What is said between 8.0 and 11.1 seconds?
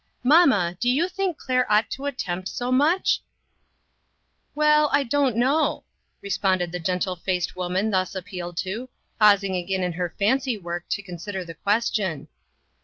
appealed to, pausing again in her fancy work to